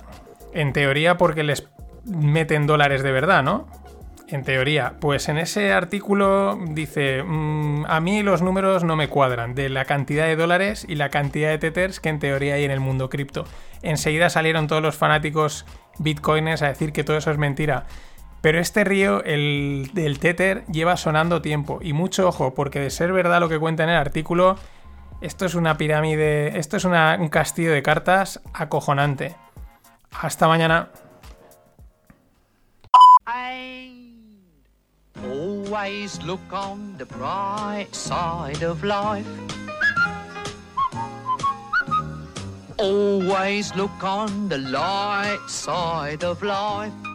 en 0.55 0.73
teoría, 0.73 1.19
porque 1.19 1.43
les 1.43 1.69
meten 2.05 2.67
dólares 2.67 3.03
de 3.03 3.13
verdad, 3.13 3.43
¿no? 3.43 3.69
En 4.27 4.43
teoría. 4.43 4.95
Pues 5.01 5.29
en 5.29 5.37
ese 5.37 5.73
artículo 5.73 6.59
dice, 6.71 7.23
mm, 7.23 7.85
a 7.89 8.01
mí 8.01 8.23
los 8.23 8.41
números 8.41 8.85
no 8.85 8.97
me 8.97 9.09
cuadran 9.09 9.55
de 9.55 9.69
la 9.69 9.85
cantidad 9.85 10.25
de 10.25 10.37
dólares 10.37 10.87
y 10.89 10.95
la 10.95 11.11
cantidad 11.11 11.51
de 11.51 11.59
Tethers 11.59 12.01
que 12.01 12.09
en 12.09 12.21
teoría 12.21 12.55
hay 12.55 12.65
en 12.65 12.71
el 12.71 12.81
mundo 12.81 13.11
cripto. 13.11 13.45
Enseguida 13.83 14.31
salieron 14.31 14.67
todos 14.67 14.83
los 14.83 14.97
fanáticos 14.97 15.67
bitcoiners 15.99 16.63
a 16.63 16.69
decir 16.69 16.93
que 16.93 17.05
todo 17.05 17.19
eso 17.19 17.31
es 17.31 17.39
mentira. 17.39 17.85
Pero 18.41 18.59
este 18.59 18.85
río, 18.85 19.23
el 19.25 19.91
del 19.93 20.19
Tether, 20.19 20.65
lleva 20.67 20.97
sonando 20.97 21.43
tiempo. 21.43 21.79
Y 21.83 21.93
mucho 21.93 22.27
ojo, 22.27 22.55
porque 22.55 22.81
de 22.81 22.91
ser 22.91 23.13
verdad 23.13 23.41
lo 23.41 23.49
que 23.49 23.59
cuenta 23.59 23.85
en 23.85 23.91
el 23.91 23.97
artículo, 23.97 24.57
esto 25.21 25.45
es 25.45 25.55
una 25.55 25.77
pirámide, 25.77 26.59
esto 26.59 26.79
es 26.79 26.85
un 26.85 27.29
castillo 27.29 27.73
de 27.73 27.83
cartas 27.83 28.41
acojonante. 28.55 29.37
Hasta 30.11 30.49
mañana. 30.49 30.89
Always 42.79 43.75
look 43.77 44.03
on 44.03 44.49
the 44.49 44.57
light 44.57 45.47
side 45.47 46.25
of 46.25 46.43
life. 46.43 47.10